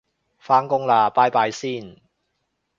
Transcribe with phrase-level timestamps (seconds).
[0.39, 1.97] 返工喇拜拜先